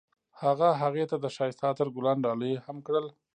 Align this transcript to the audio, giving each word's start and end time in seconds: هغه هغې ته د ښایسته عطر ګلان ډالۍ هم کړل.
هغه 0.41 0.69
هغې 0.81 1.03
ته 1.09 1.15
د 1.23 1.25
ښایسته 1.35 1.63
عطر 1.71 1.87
ګلان 1.95 2.17
ډالۍ 2.25 2.53
هم 2.65 2.77
کړل. 2.87 3.05